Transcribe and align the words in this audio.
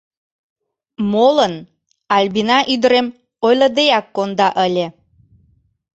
Молын 1.11 1.55
Альбина 2.17 2.57
ӱдырем 2.73 3.07
ойлыдеак 3.45 4.05
конда 4.15 4.47
ыле. 4.65 4.87